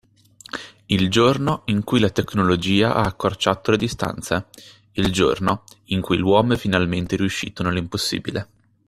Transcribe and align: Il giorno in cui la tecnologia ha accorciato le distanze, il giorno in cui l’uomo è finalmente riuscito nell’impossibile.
Il 0.87 1.11
giorno 1.11 1.61
in 1.65 1.83
cui 1.83 1.99
la 1.99 2.09
tecnologia 2.09 2.95
ha 2.95 3.03
accorciato 3.03 3.69
le 3.69 3.77
distanze, 3.77 4.47
il 4.93 5.11
giorno 5.13 5.63
in 5.93 6.01
cui 6.01 6.17
l’uomo 6.17 6.53
è 6.53 6.57
finalmente 6.57 7.15
riuscito 7.15 7.61
nell’impossibile. 7.61 8.49